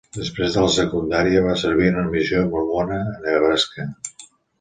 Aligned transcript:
Després 0.17 0.53
de 0.55 0.61
la 0.61 0.69
secundària, 0.75 1.43
va 1.47 1.53
servir 1.63 1.89
en 1.89 1.99
una 2.03 2.13
missió 2.15 2.41
mormona 2.55 2.97
a 3.11 3.21
Nebraska. 3.27 3.87